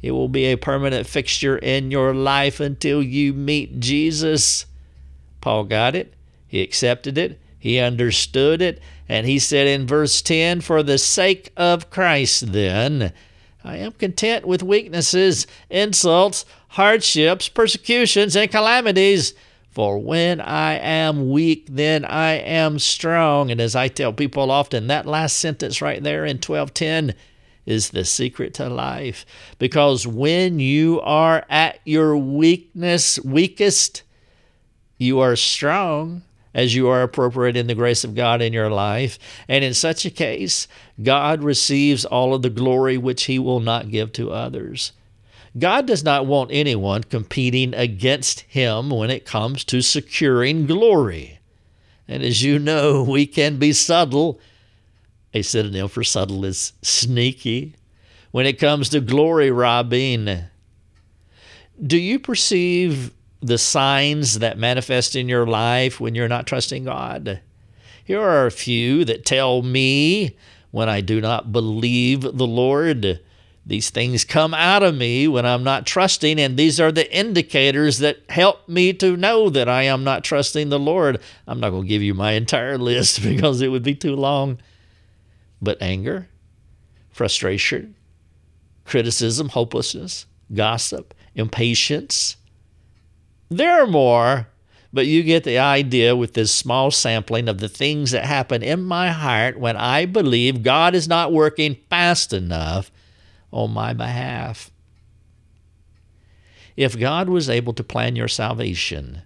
It 0.00 0.12
will 0.12 0.30
be 0.30 0.46
a 0.46 0.56
permanent 0.56 1.06
fixture 1.06 1.58
in 1.58 1.90
your 1.90 2.14
life 2.14 2.60
until 2.60 3.02
you 3.02 3.34
meet 3.34 3.78
Jesus." 3.78 4.64
Paul 5.42 5.64
got 5.64 5.94
it. 5.94 6.14
He 6.48 6.62
accepted 6.62 7.18
it. 7.18 7.38
He 7.58 7.78
understood 7.78 8.62
it, 8.62 8.80
and 9.06 9.26
he 9.26 9.38
said 9.38 9.66
in 9.66 9.86
verse 9.86 10.22
10, 10.22 10.62
"For 10.62 10.82
the 10.82 10.96
sake 10.96 11.50
of 11.58 11.90
Christ 11.90 12.54
then, 12.54 13.12
I 13.62 13.76
am 13.76 13.92
content 13.92 14.46
with 14.46 14.62
weaknesses, 14.62 15.46
insults, 15.68 16.46
hardships, 16.74 17.48
persecutions, 17.48 18.34
and 18.34 18.50
calamities. 18.50 19.32
For 19.70 19.98
when 19.98 20.40
I 20.40 20.74
am 20.74 21.30
weak, 21.30 21.66
then 21.70 22.04
I 22.04 22.32
am 22.32 22.78
strong. 22.78 23.50
And 23.50 23.60
as 23.60 23.76
I 23.76 23.88
tell 23.88 24.12
people 24.12 24.50
often, 24.50 24.88
that 24.88 25.06
last 25.06 25.36
sentence 25.36 25.80
right 25.80 26.02
there 26.02 26.24
in 26.24 26.36
1210 26.36 27.14
is 27.64 27.90
the 27.90 28.04
secret 28.04 28.54
to 28.54 28.68
life. 28.68 29.24
Because 29.58 30.06
when 30.06 30.58
you 30.58 31.00
are 31.00 31.44
at 31.48 31.78
your 31.84 32.16
weakness, 32.16 33.20
weakest, 33.20 34.02
you 34.98 35.20
are 35.20 35.36
strong 35.36 36.22
as 36.54 36.74
you 36.74 36.88
are 36.88 37.02
appropriate 37.02 37.56
in 37.56 37.68
the 37.68 37.74
grace 37.74 38.02
of 38.02 38.16
God 38.16 38.42
in 38.42 38.52
your 38.52 38.70
life. 38.70 39.18
And 39.48 39.64
in 39.64 39.74
such 39.74 40.04
a 40.04 40.10
case, 40.10 40.66
God 41.00 41.42
receives 41.42 42.04
all 42.04 42.34
of 42.34 42.42
the 42.42 42.50
glory 42.50 42.98
which 42.98 43.24
he 43.24 43.38
will 43.38 43.60
not 43.60 43.90
give 43.90 44.12
to 44.14 44.32
others. 44.32 44.92
God 45.56 45.86
does 45.86 46.02
not 46.02 46.26
want 46.26 46.50
anyone 46.52 47.04
competing 47.04 47.74
against 47.74 48.40
him 48.40 48.90
when 48.90 49.10
it 49.10 49.24
comes 49.24 49.64
to 49.64 49.82
securing 49.82 50.66
glory. 50.66 51.38
And 52.08 52.22
as 52.22 52.42
you 52.42 52.58
know, 52.58 53.02
we 53.02 53.26
can 53.26 53.58
be 53.58 53.72
subtle. 53.72 54.40
A 55.32 55.42
synonym 55.42 55.88
for 55.88 56.04
subtle 56.04 56.44
is 56.44 56.72
sneaky. 56.82 57.76
When 58.30 58.46
it 58.46 58.58
comes 58.58 58.88
to 58.90 59.00
glory 59.00 59.50
robbing, 59.50 60.44
do 61.80 61.96
you 61.96 62.18
perceive 62.18 63.12
the 63.44 63.58
signs 63.58 64.38
that 64.38 64.56
manifest 64.56 65.14
in 65.14 65.28
your 65.28 65.46
life 65.46 66.00
when 66.00 66.14
you're 66.14 66.28
not 66.28 66.46
trusting 66.46 66.84
God. 66.84 67.42
Here 68.02 68.20
are 68.20 68.46
a 68.46 68.50
few 68.50 69.04
that 69.04 69.26
tell 69.26 69.60
me 69.60 70.34
when 70.70 70.88
I 70.88 71.02
do 71.02 71.20
not 71.20 71.52
believe 71.52 72.22
the 72.22 72.46
Lord. 72.46 73.20
These 73.66 73.90
things 73.90 74.24
come 74.24 74.52
out 74.52 74.82
of 74.82 74.94
me 74.94 75.26
when 75.26 75.46
I'm 75.46 75.64
not 75.64 75.86
trusting, 75.86 76.38
and 76.38 76.56
these 76.56 76.78
are 76.78 76.92
the 76.92 77.10
indicators 77.16 77.98
that 77.98 78.18
help 78.28 78.68
me 78.68 78.92
to 78.94 79.16
know 79.16 79.48
that 79.48 79.70
I 79.70 79.84
am 79.84 80.04
not 80.04 80.22
trusting 80.22 80.68
the 80.68 80.78
Lord. 80.78 81.18
I'm 81.46 81.60
not 81.60 81.70
going 81.70 81.84
to 81.84 81.88
give 81.88 82.02
you 82.02 82.12
my 82.12 82.32
entire 82.32 82.76
list 82.76 83.22
because 83.22 83.62
it 83.62 83.68
would 83.68 83.82
be 83.82 83.94
too 83.94 84.16
long. 84.16 84.58
But 85.62 85.80
anger, 85.80 86.28
frustration, 87.10 87.94
criticism, 88.84 89.48
hopelessness, 89.48 90.26
gossip, 90.52 91.14
impatience, 91.34 92.36
there 93.48 93.82
are 93.82 93.86
more, 93.86 94.48
but 94.92 95.06
you 95.06 95.22
get 95.22 95.44
the 95.44 95.58
idea 95.58 96.14
with 96.14 96.34
this 96.34 96.54
small 96.54 96.90
sampling 96.90 97.48
of 97.48 97.58
the 97.58 97.68
things 97.70 98.10
that 98.10 98.26
happen 98.26 98.62
in 98.62 98.82
my 98.82 99.10
heart 99.10 99.58
when 99.58 99.76
I 99.76 100.04
believe 100.04 100.62
God 100.62 100.94
is 100.94 101.08
not 101.08 101.32
working 101.32 101.78
fast 101.88 102.34
enough 102.34 102.90
on 103.54 103.70
my 103.70 103.94
behalf. 103.94 104.70
If 106.76 106.98
God 106.98 107.28
was 107.28 107.48
able 107.48 107.72
to 107.74 107.84
plan 107.84 108.16
your 108.16 108.28
salvation, 108.28 109.22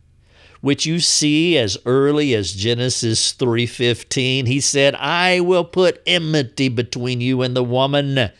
which 0.60 0.84
you 0.84 1.00
see 1.00 1.56
as 1.56 1.78
early 1.86 2.34
as 2.34 2.52
Genesis 2.52 3.32
3:15, 3.32 4.46
he 4.46 4.60
said, 4.60 4.94
"I 4.96 5.40
will 5.40 5.64
put 5.64 6.02
enmity 6.06 6.68
between 6.68 7.20
you 7.20 7.42
and 7.42 7.56
the 7.56 7.64
woman, 7.64 8.30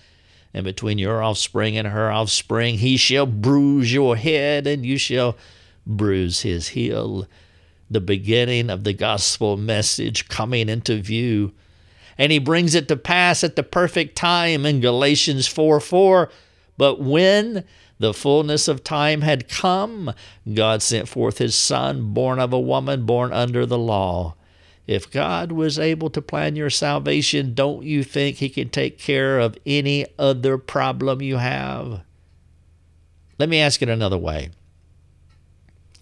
and 0.55 0.65
between 0.65 0.99
your 0.99 1.23
offspring 1.23 1.77
and 1.77 1.89
her 1.89 2.11
offspring. 2.11 2.79
He 2.79 2.97
shall 2.97 3.27
bruise 3.27 3.93
your 3.93 4.17
head, 4.17 4.67
and 4.67 4.85
you 4.85 4.99
shall 4.99 5.37
bruise 5.87 6.41
his 6.41 6.69
heel. 6.69 7.27
The 7.91 8.01
beginning 8.01 8.69
of 8.69 8.85
the 8.85 8.93
gospel 8.93 9.57
message 9.57 10.29
coming 10.29 10.69
into 10.69 11.01
view. 11.01 11.53
And 12.19 12.33
he 12.33 12.41
brings 12.41 12.75
it 12.75 12.89
to 12.89 12.97
pass 12.97 13.45
at 13.45 13.55
the 13.55 13.63
perfect 13.63 14.17
time 14.17 14.67
in 14.67 14.81
Galatians 14.81 15.47
4 15.47 15.79
4. 15.81 16.31
But 16.77 17.01
when 17.01 17.65
the 17.99 18.15
fullness 18.15 18.69
of 18.69 18.85
time 18.85 19.23
had 19.23 19.49
come, 19.49 20.13
God 20.53 20.83
sent 20.83 21.09
forth 21.09 21.39
his 21.39 21.55
Son, 21.55 22.13
born 22.13 22.39
of 22.39 22.53
a 22.53 22.61
woman, 22.61 23.07
born 23.07 23.33
under 23.33 23.65
the 23.67 23.79
law. 23.79 24.35
If 24.87 25.11
God 25.11 25.53
was 25.53 25.79
able 25.79 26.09
to 26.11 26.23
plan 26.23 26.57
your 26.57 26.71
salvation, 26.71 27.55
don't 27.55 27.85
you 27.85 28.03
think 28.03 28.37
he 28.37 28.49
can 28.49 28.71
take 28.71 28.99
care 28.99 29.39
of 29.39 29.59
any 29.67 30.07
other 30.19 30.57
problem 30.57 31.21
you 31.21 31.37
have? 31.37 32.01
Let 33.39 33.49
me 33.49 33.61
ask 33.61 33.83
it 33.83 33.89
another 33.89 34.17
way. 34.17 34.51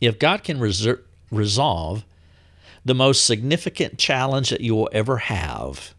If 0.00 0.18
God 0.18 0.44
can 0.44 0.58
reser- 0.58 1.02
resolve 1.32 2.04
the 2.84 2.94
most 2.94 3.26
significant 3.26 3.98
challenge 3.98 4.50
that 4.50 4.60
you 4.60 4.74
will 4.76 4.88
ever 4.92 5.16
have 5.16 5.95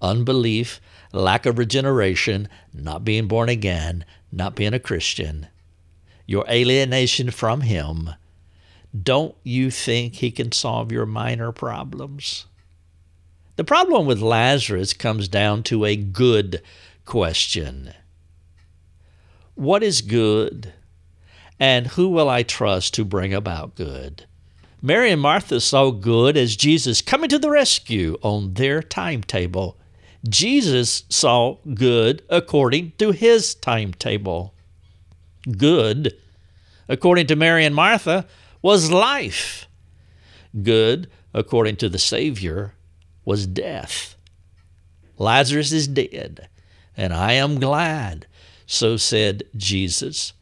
unbelief, 0.00 0.80
lack 1.12 1.46
of 1.46 1.58
regeneration, 1.58 2.48
not 2.72 3.04
being 3.04 3.26
born 3.26 3.48
again, 3.48 4.04
not 4.30 4.54
being 4.54 4.74
a 4.74 4.78
Christian, 4.78 5.48
your 6.26 6.44
alienation 6.48 7.30
from 7.30 7.62
Him, 7.62 8.10
don't 9.02 9.34
you 9.42 9.70
think 9.70 10.16
He 10.16 10.30
can 10.30 10.52
solve 10.52 10.92
your 10.92 11.06
minor 11.06 11.52
problems? 11.52 12.46
The 13.56 13.64
problem 13.64 14.06
with 14.06 14.20
Lazarus 14.20 14.92
comes 14.92 15.28
down 15.28 15.62
to 15.64 15.84
a 15.84 15.96
good 15.96 16.62
question. 17.04 17.94
What 19.54 19.82
is 19.82 20.02
good? 20.02 20.74
And 21.58 21.86
who 21.88 22.08
will 22.08 22.28
I 22.28 22.42
trust 22.42 22.92
to 22.94 23.04
bring 23.04 23.32
about 23.32 23.74
good? 23.74 24.26
Mary 24.82 25.10
and 25.10 25.22
Martha 25.22 25.58
saw 25.60 25.90
good 25.90 26.36
as 26.36 26.54
Jesus 26.54 27.00
coming 27.00 27.30
to 27.30 27.38
the 27.38 27.50
rescue 27.50 28.18
on 28.20 28.54
their 28.54 28.82
timetable. 28.82 29.78
Jesus 30.28 31.04
saw 31.08 31.58
good 31.74 32.22
according 32.28 32.92
to 32.98 33.12
his 33.12 33.54
timetable. 33.54 34.54
Good, 35.56 36.16
according 36.88 37.26
to 37.28 37.36
Mary 37.36 37.64
and 37.64 37.74
Martha, 37.74 38.26
was 38.62 38.90
life. 38.90 39.66
Good, 40.62 41.08
according 41.32 41.76
to 41.76 41.88
the 41.88 41.98
Savior, 41.98 42.74
was 43.24 43.46
death. 43.46 44.16
Lazarus 45.18 45.72
is 45.72 45.88
dead, 45.88 46.48
and 46.96 47.12
I 47.12 47.32
am 47.32 47.60
glad, 47.60 48.26
so 48.66 48.96
said 48.96 49.44
Jesus. 49.56 50.32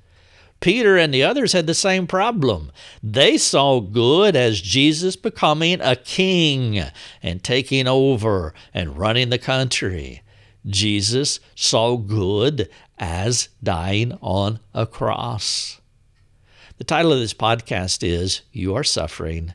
Peter 0.61 0.97
and 0.97 1.13
the 1.13 1.23
others 1.23 1.53
had 1.53 1.67
the 1.67 1.75
same 1.75 2.07
problem. 2.07 2.73
They 3.03 3.37
saw 3.37 3.81
good 3.81 4.35
as 4.35 4.61
Jesus 4.61 5.17
becoming 5.17 5.81
a 5.81 5.97
king 5.97 6.83
and 7.23 7.43
taking 7.43 7.87
over 7.87 8.55
and 8.73 8.97
running 8.97 9.29
the 9.29 9.39
country. 9.39 10.23
Jesus 10.67 11.41
saw 11.55 11.97
good 11.97 12.71
as 12.99 13.49
dying 13.63 14.17
on 14.23 14.61
a 14.73 14.87
cross. 14.87 15.81
The 16.79 16.85
title 16.85 17.13
of 17.13 17.21
this 17.21 17.35
podcast 17.35 18.03
is 18.03 18.41
You 18.51 18.75
Are 18.75 18.85
Suffering, 18.85 19.53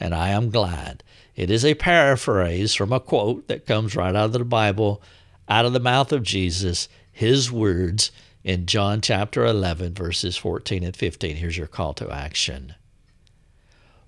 and 0.00 0.14
I 0.14 0.30
Am 0.30 0.50
Glad. 0.50 1.02
It 1.34 1.50
is 1.50 1.64
a 1.64 1.74
paraphrase 1.74 2.74
from 2.74 2.92
a 2.92 3.00
quote 3.00 3.46
that 3.48 3.66
comes 3.66 3.94
right 3.94 4.16
out 4.16 4.26
of 4.26 4.32
the 4.32 4.44
Bible, 4.44 5.02
out 5.48 5.66
of 5.66 5.74
the 5.74 5.80
mouth 5.80 6.12
of 6.12 6.22
Jesus, 6.22 6.88
his 7.12 7.52
words 7.52 8.10
in 8.46 8.64
John 8.64 9.00
chapter 9.00 9.44
11, 9.44 9.94
verses 9.94 10.36
14 10.36 10.84
and 10.84 10.96
15. 10.96 11.34
Here's 11.34 11.58
your 11.58 11.66
call 11.66 11.94
to 11.94 12.08
action. 12.12 12.76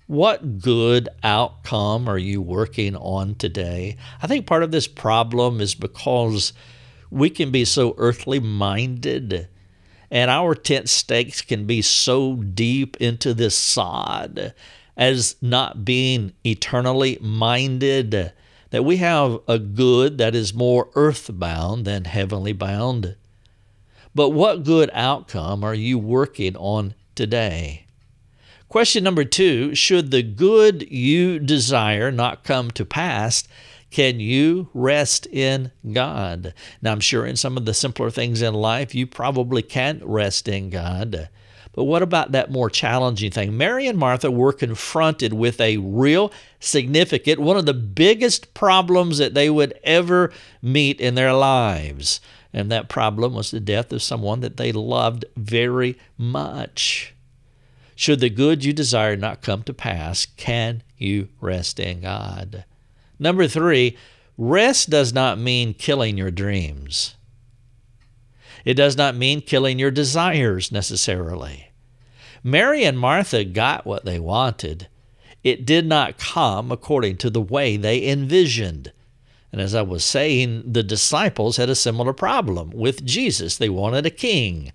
What 0.07 0.59
good 0.59 1.09
outcome 1.23 2.07
are 2.07 2.17
you 2.17 2.41
working 2.41 2.95
on 2.95 3.35
today? 3.35 3.97
I 4.21 4.27
think 4.27 4.47
part 4.47 4.63
of 4.63 4.71
this 4.71 4.87
problem 4.87 5.59
is 5.59 5.75
because 5.75 6.53
we 7.11 7.29
can 7.29 7.51
be 7.51 7.65
so 7.65 7.93
earthly 7.97 8.39
minded 8.39 9.49
and 10.09 10.31
our 10.31 10.55
tent 10.55 10.87
stakes 10.87 11.41
can 11.41 11.65
be 11.65 11.81
so 11.81 12.35
deep 12.37 12.95
into 12.97 13.33
this 13.33 13.57
sod 13.57 14.53
as 14.95 15.35
not 15.41 15.83
being 15.83 16.31
eternally 16.45 17.17
minded 17.19 18.31
that 18.69 18.85
we 18.85 18.97
have 18.97 19.39
a 19.49 19.59
good 19.59 20.17
that 20.17 20.33
is 20.33 20.53
more 20.53 20.89
earthbound 20.95 21.83
than 21.83 22.05
heavenly 22.05 22.53
bound. 22.53 23.17
But 24.15 24.29
what 24.29 24.63
good 24.63 24.89
outcome 24.93 25.63
are 25.63 25.73
you 25.73 25.97
working 25.97 26.55
on 26.55 26.95
today? 27.15 27.85
Question 28.67 29.03
number 29.03 29.23
two 29.23 29.73
Should 29.75 30.11
the 30.11 30.23
good 30.23 30.91
you 30.91 31.39
desire 31.39 32.11
not 32.11 32.43
come 32.43 32.71
to 32.71 32.85
pass, 32.85 33.47
can 33.91 34.19
you 34.19 34.69
rest 34.73 35.25
in 35.27 35.71
God? 35.91 36.53
Now, 36.81 36.91
I'm 36.91 36.99
sure 36.99 37.25
in 37.25 37.35
some 37.35 37.57
of 37.57 37.65
the 37.65 37.73
simpler 37.73 38.11
things 38.11 38.41
in 38.41 38.53
life, 38.53 38.93
you 38.93 39.07
probably 39.07 39.61
can't 39.61 40.03
rest 40.03 40.47
in 40.47 40.69
God. 40.69 41.29
But 41.73 41.85
what 41.85 42.01
about 42.01 42.31
that 42.31 42.51
more 42.51 42.69
challenging 42.69 43.31
thing? 43.31 43.55
Mary 43.55 43.87
and 43.87 43.97
Martha 43.97 44.29
were 44.29 44.53
confronted 44.53 45.33
with 45.33 45.61
a 45.61 45.77
real 45.77 46.31
significant, 46.59 47.39
one 47.39 47.57
of 47.57 47.65
the 47.65 47.73
biggest 47.73 48.53
problems 48.53 49.17
that 49.17 49.33
they 49.33 49.49
would 49.49 49.73
ever 49.83 50.31
meet 50.61 50.99
in 50.99 51.15
their 51.15 51.33
lives. 51.33 52.21
And 52.51 52.71
that 52.71 52.89
problem 52.89 53.33
was 53.33 53.51
the 53.51 53.59
death 53.59 53.91
of 53.91 54.01
someone 54.01 54.41
that 54.41 54.57
they 54.57 54.71
loved 54.71 55.25
very 55.35 55.97
much. 56.17 57.13
Should 57.95 58.21
the 58.21 58.29
good 58.29 58.63
you 58.63 58.73
desire 58.73 59.15
not 59.15 59.41
come 59.41 59.63
to 59.63 59.73
pass, 59.73 60.25
can 60.25 60.83
you 60.97 61.29
rest 61.41 61.79
in 61.79 62.01
God? 62.01 62.65
Number 63.19 63.47
three, 63.47 63.97
rest 64.37 64.89
does 64.89 65.13
not 65.13 65.37
mean 65.37 65.73
killing 65.73 66.17
your 66.17 66.31
dreams. 66.31 67.15
It 68.65 68.75
does 68.75 68.97
not 68.97 69.15
mean 69.15 69.41
killing 69.41 69.79
your 69.79 69.91
desires 69.91 70.71
necessarily. 70.71 71.71
Mary 72.43 72.83
and 72.83 72.97
Martha 72.97 73.43
got 73.43 73.85
what 73.85 74.05
they 74.05 74.19
wanted. 74.19 74.87
It 75.43 75.65
did 75.65 75.85
not 75.85 76.17
come 76.17 76.71
according 76.71 77.17
to 77.17 77.29
the 77.29 77.41
way 77.41 77.77
they 77.77 78.07
envisioned. 78.07 78.91
And 79.51 79.59
as 79.59 79.73
I 79.73 79.81
was 79.81 80.03
saying, 80.05 80.63
the 80.65 80.83
disciples 80.83 81.57
had 81.57 81.69
a 81.69 81.75
similar 81.75 82.13
problem 82.13 82.71
with 82.71 83.05
Jesus. 83.05 83.57
They 83.57 83.69
wanted 83.69 84.05
a 84.05 84.11
king. 84.11 84.71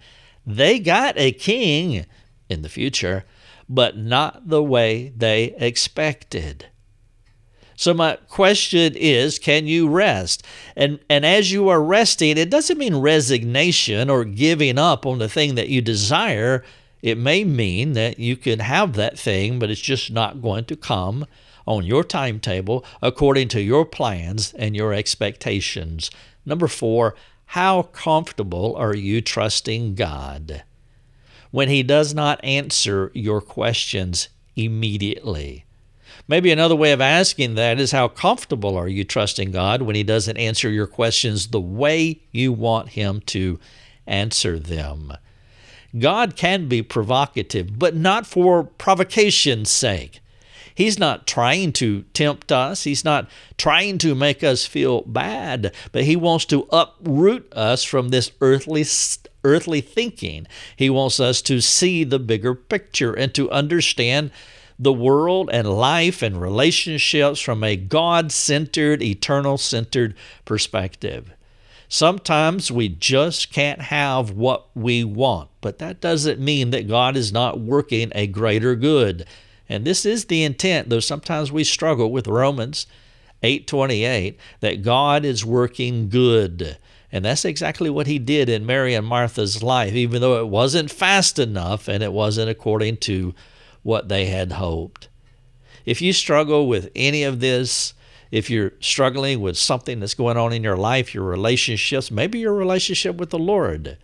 They 0.46 0.78
got 0.78 1.16
a 1.16 1.32
king 1.32 2.06
in 2.48 2.62
the 2.62 2.68
future, 2.68 3.24
but 3.68 3.96
not 3.96 4.48
the 4.48 4.62
way 4.62 5.12
they 5.16 5.54
expected. 5.58 6.66
So 7.76 7.92
my 7.92 8.16
question 8.28 8.94
is, 8.96 9.38
can 9.38 9.66
you 9.66 9.88
rest? 9.88 10.44
And 10.76 11.00
and 11.08 11.24
as 11.26 11.50
you 11.50 11.68
are 11.68 11.82
resting, 11.82 12.38
it 12.38 12.50
doesn't 12.50 12.78
mean 12.78 12.96
resignation 12.96 14.08
or 14.10 14.24
giving 14.24 14.78
up 14.78 15.06
on 15.06 15.18
the 15.18 15.28
thing 15.28 15.56
that 15.56 15.68
you 15.68 15.80
desire. 15.80 16.64
It 17.02 17.18
may 17.18 17.44
mean 17.44 17.92
that 17.92 18.18
you 18.18 18.36
can 18.36 18.60
have 18.60 18.94
that 18.94 19.18
thing, 19.18 19.58
but 19.58 19.70
it's 19.70 19.80
just 19.80 20.10
not 20.10 20.40
going 20.40 20.64
to 20.66 20.76
come 20.76 21.26
on 21.66 21.84
your 21.84 22.04
timetable 22.04 22.84
according 23.02 23.48
to 23.48 23.60
your 23.60 23.84
plans 23.84 24.52
and 24.54 24.76
your 24.76 24.92
expectations. 24.92 26.10
Number 26.44 26.68
four, 26.68 27.14
how 27.46 27.82
comfortable 27.82 28.74
are 28.76 28.94
you 28.94 29.20
trusting 29.20 29.94
God 29.94 30.64
when 31.50 31.68
He 31.68 31.82
does 31.82 32.14
not 32.14 32.42
answer 32.44 33.10
your 33.14 33.40
questions 33.40 34.28
immediately? 34.56 35.64
Maybe 36.26 36.50
another 36.50 36.76
way 36.76 36.92
of 36.92 37.00
asking 37.00 37.54
that 37.54 37.78
is 37.78 37.92
how 37.92 38.08
comfortable 38.08 38.76
are 38.76 38.88
you 38.88 39.04
trusting 39.04 39.50
God 39.50 39.82
when 39.82 39.94
He 39.94 40.02
doesn't 40.02 40.36
answer 40.36 40.70
your 40.70 40.86
questions 40.86 41.48
the 41.48 41.60
way 41.60 42.20
you 42.30 42.52
want 42.52 42.90
Him 42.90 43.20
to 43.26 43.58
answer 44.06 44.58
them? 44.58 45.12
God 45.98 46.34
can 46.34 46.66
be 46.66 46.82
provocative, 46.82 47.78
but 47.78 47.94
not 47.94 48.26
for 48.26 48.64
provocation's 48.64 49.70
sake. 49.70 50.20
He's 50.74 50.98
not 50.98 51.26
trying 51.26 51.72
to 51.74 52.02
tempt 52.14 52.50
us. 52.50 52.84
He's 52.84 53.04
not 53.04 53.28
trying 53.56 53.98
to 53.98 54.14
make 54.14 54.42
us 54.42 54.66
feel 54.66 55.02
bad, 55.02 55.72
but 55.92 56.04
He 56.04 56.16
wants 56.16 56.44
to 56.46 56.66
uproot 56.70 57.52
us 57.52 57.84
from 57.84 58.08
this 58.08 58.32
earthly 58.40 58.84
earthly 59.44 59.80
thinking. 59.80 60.46
He 60.74 60.90
wants 60.90 61.20
us 61.20 61.42
to 61.42 61.60
see 61.60 62.02
the 62.02 62.18
bigger 62.18 62.54
picture 62.54 63.12
and 63.12 63.32
to 63.34 63.50
understand 63.50 64.30
the 64.78 64.92
world 64.92 65.48
and 65.52 65.68
life 65.68 66.22
and 66.22 66.40
relationships 66.40 67.40
from 67.40 67.62
a 67.62 67.76
God 67.76 68.32
centered, 68.32 69.02
eternal 69.02 69.58
centered 69.58 70.14
perspective. 70.44 71.32
Sometimes 71.88 72.72
we 72.72 72.88
just 72.88 73.52
can't 73.52 73.82
have 73.82 74.30
what 74.30 74.66
we 74.74 75.04
want, 75.04 75.50
but 75.60 75.78
that 75.78 76.00
doesn't 76.00 76.40
mean 76.40 76.70
that 76.70 76.88
God 76.88 77.16
is 77.16 77.32
not 77.32 77.60
working 77.60 78.10
a 78.14 78.26
greater 78.26 78.74
good. 78.74 79.26
And 79.68 79.84
this 79.84 80.04
is 80.04 80.26
the 80.26 80.44
intent, 80.44 80.90
though 80.90 81.00
sometimes 81.00 81.50
we 81.50 81.64
struggle 81.64 82.10
with 82.10 82.26
Romans 82.26 82.86
8:28 83.42 84.36
that 84.60 84.82
God 84.82 85.24
is 85.24 85.44
working 85.44 86.08
good. 86.08 86.78
And 87.12 87.24
that's 87.24 87.44
exactly 87.44 87.88
what 87.90 88.08
he 88.08 88.18
did 88.18 88.48
in 88.48 88.66
Mary 88.66 88.94
and 88.94 89.06
Martha's 89.06 89.62
life, 89.62 89.94
even 89.94 90.20
though 90.20 90.40
it 90.40 90.48
wasn't 90.48 90.90
fast 90.90 91.38
enough 91.38 91.86
and 91.86 92.02
it 92.02 92.12
wasn't 92.12 92.50
according 92.50 92.96
to 92.98 93.34
what 93.82 94.08
they 94.08 94.26
had 94.26 94.52
hoped. 94.52 95.08
If 95.84 96.02
you 96.02 96.12
struggle 96.12 96.66
with 96.66 96.90
any 96.96 97.22
of 97.22 97.40
this, 97.40 97.94
if 98.32 98.50
you're 98.50 98.72
struggling 98.80 99.40
with 99.40 99.56
something 99.56 100.00
that's 100.00 100.14
going 100.14 100.36
on 100.36 100.52
in 100.52 100.64
your 100.64 100.76
life, 100.76 101.14
your 101.14 101.24
relationships, 101.24 102.10
maybe 102.10 102.40
your 102.40 102.54
relationship 102.54 103.16
with 103.16 103.30
the 103.30 103.38
Lord, 103.38 103.96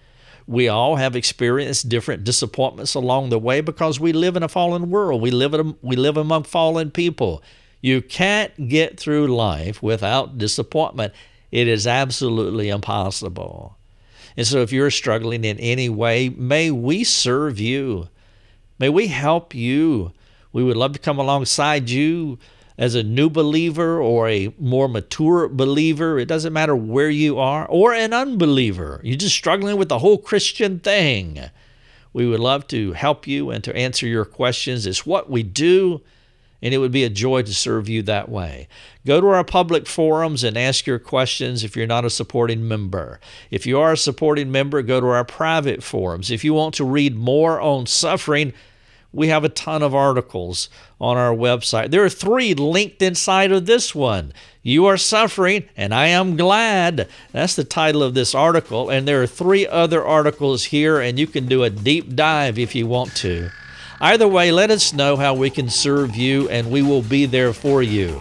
we 0.50 0.66
all 0.66 0.96
have 0.96 1.14
experienced 1.14 1.88
different 1.88 2.24
disappointments 2.24 2.94
along 2.94 3.28
the 3.28 3.38
way 3.38 3.60
because 3.60 4.00
we 4.00 4.12
live 4.12 4.34
in 4.34 4.42
a 4.42 4.48
fallen 4.48 4.90
world. 4.90 5.22
We 5.22 5.30
live, 5.30 5.54
in, 5.54 5.76
we 5.80 5.94
live 5.94 6.16
among 6.16 6.42
fallen 6.42 6.90
people. 6.90 7.40
You 7.80 8.02
can't 8.02 8.68
get 8.68 8.98
through 8.98 9.28
life 9.28 9.80
without 9.80 10.38
disappointment. 10.38 11.14
It 11.52 11.68
is 11.68 11.86
absolutely 11.86 12.68
impossible. 12.68 13.76
And 14.36 14.44
so, 14.44 14.58
if 14.58 14.72
you're 14.72 14.90
struggling 14.90 15.44
in 15.44 15.60
any 15.60 15.88
way, 15.88 16.30
may 16.30 16.72
we 16.72 17.04
serve 17.04 17.60
you. 17.60 18.08
May 18.80 18.88
we 18.88 19.06
help 19.06 19.54
you. 19.54 20.12
We 20.52 20.64
would 20.64 20.76
love 20.76 20.94
to 20.94 20.98
come 20.98 21.20
alongside 21.20 21.90
you 21.90 22.40
as 22.80 22.94
a 22.94 23.02
new 23.02 23.28
believer 23.28 24.00
or 24.00 24.26
a 24.26 24.54
more 24.58 24.88
mature 24.88 25.48
believer, 25.48 26.18
it 26.18 26.24
doesn't 26.24 26.54
matter 26.54 26.74
where 26.74 27.10
you 27.10 27.38
are, 27.38 27.66
or 27.66 27.92
an 27.92 28.14
unbeliever, 28.14 29.02
you're 29.04 29.18
just 29.18 29.36
struggling 29.36 29.76
with 29.76 29.90
the 29.90 29.98
whole 29.98 30.16
Christian 30.16 30.78
thing. 30.80 31.38
We 32.14 32.26
would 32.26 32.40
love 32.40 32.66
to 32.68 32.94
help 32.94 33.26
you 33.26 33.50
and 33.50 33.62
to 33.64 33.76
answer 33.76 34.06
your 34.06 34.24
questions. 34.24 34.86
It's 34.86 35.04
what 35.04 35.28
we 35.28 35.42
do, 35.42 36.00
and 36.62 36.72
it 36.72 36.78
would 36.78 36.90
be 36.90 37.04
a 37.04 37.10
joy 37.10 37.42
to 37.42 37.52
serve 37.52 37.86
you 37.86 38.00
that 38.04 38.30
way. 38.30 38.66
Go 39.06 39.20
to 39.20 39.26
our 39.26 39.44
public 39.44 39.86
forums 39.86 40.42
and 40.42 40.56
ask 40.56 40.86
your 40.86 40.98
questions 40.98 41.62
if 41.62 41.76
you're 41.76 41.86
not 41.86 42.06
a 42.06 42.10
supporting 42.10 42.66
member. 42.66 43.20
If 43.50 43.66
you 43.66 43.78
are 43.78 43.92
a 43.92 43.96
supporting 43.96 44.50
member, 44.50 44.80
go 44.80 45.02
to 45.02 45.06
our 45.08 45.24
private 45.26 45.82
forums. 45.82 46.30
If 46.30 46.44
you 46.44 46.54
want 46.54 46.74
to 46.76 46.84
read 46.86 47.14
more 47.14 47.60
on 47.60 47.84
suffering, 47.84 48.54
we 49.12 49.28
have 49.28 49.44
a 49.44 49.48
ton 49.48 49.82
of 49.82 49.94
articles 49.94 50.68
on 51.00 51.16
our 51.16 51.34
website. 51.34 51.90
There 51.90 52.04
are 52.04 52.10
three 52.10 52.54
linked 52.54 53.02
inside 53.02 53.52
of 53.52 53.66
this 53.66 53.94
one. 53.94 54.32
You 54.62 54.86
are 54.86 54.96
suffering, 54.96 55.64
and 55.76 55.94
I 55.94 56.08
am 56.08 56.36
glad. 56.36 57.08
That's 57.32 57.56
the 57.56 57.64
title 57.64 58.02
of 58.02 58.14
this 58.14 58.34
article. 58.34 58.90
And 58.90 59.08
there 59.08 59.22
are 59.22 59.26
three 59.26 59.66
other 59.66 60.04
articles 60.04 60.64
here, 60.64 61.00
and 61.00 61.18
you 61.18 61.26
can 61.26 61.46
do 61.46 61.64
a 61.64 61.70
deep 61.70 62.14
dive 62.14 62.58
if 62.58 62.74
you 62.74 62.86
want 62.86 63.16
to. 63.16 63.50
Either 64.00 64.28
way, 64.28 64.52
let 64.52 64.70
us 64.70 64.92
know 64.92 65.16
how 65.16 65.34
we 65.34 65.50
can 65.50 65.68
serve 65.68 66.14
you, 66.16 66.48
and 66.48 66.70
we 66.70 66.82
will 66.82 67.02
be 67.02 67.26
there 67.26 67.52
for 67.52 67.82
you. 67.82 68.20